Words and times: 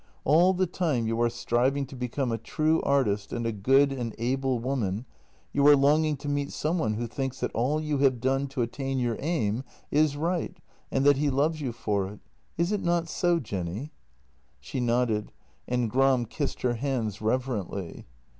All 0.23 0.55
the 0.55 0.65
time 0.65 1.05
you 1.05 1.21
are 1.21 1.29
striving 1.29 1.85
to 1.85 1.95
become 1.95 2.31
a 2.31 2.39
true 2.39 2.81
artist 2.81 3.31
and 3.31 3.45
a 3.45 3.51
good 3.51 3.91
and 3.91 4.15
able 4.17 4.57
woman, 4.57 5.05
you 5.53 5.67
are 5.67 5.75
longing 5.75 6.17
to 6.17 6.27
meet 6.27 6.51
some 6.51 6.79
one 6.79 6.95
who 6.95 7.05
thinks 7.05 7.39
that 7.41 7.51
all 7.53 7.79
you 7.79 7.99
have 7.99 8.19
done 8.19 8.47
to 8.47 8.63
attain 8.63 8.97
your 8.97 9.17
aim 9.19 9.63
is 9.91 10.17
right 10.17 10.57
and 10.91 11.05
that 11.05 11.17
he 11.17 11.29
loves 11.29 11.61
you 11.61 11.71
for 11.71 12.07
it— 12.07 12.19
is 12.57 12.71
it 12.71 12.81
not 12.81 13.07
so, 13.09 13.39
Jenny?" 13.39 13.91
She 14.59 14.79
nodded, 14.79 15.33
and 15.67 15.87
Gram 15.87 16.25
kissed 16.25 16.63
her 16.63 16.73
hands 16.73 17.21
reverently. 17.21 18.07